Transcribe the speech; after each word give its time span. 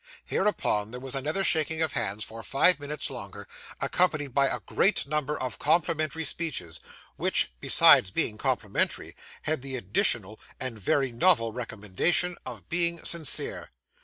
Hereupon 0.25 0.89
there 0.89 0.99
was 0.99 1.13
another 1.13 1.43
shaking 1.43 1.83
of 1.83 1.93
hands 1.93 2.23
for 2.23 2.41
five 2.41 2.79
minutes 2.79 3.11
longer, 3.11 3.47
accompanied 3.79 4.33
by 4.33 4.47
a 4.47 4.59
great 4.61 5.05
number 5.05 5.39
of 5.39 5.59
complimentary 5.59 6.23
speeches, 6.23 6.79
which, 7.17 7.51
besides 7.59 8.09
being 8.09 8.39
complimentary, 8.39 9.15
had 9.43 9.61
the 9.61 9.75
additional 9.75 10.39
and 10.59 10.79
very 10.79 11.11
novel 11.11 11.53
recommendation 11.53 12.35
of 12.47 12.67
being 12.67 13.03
sincere. 13.05 13.69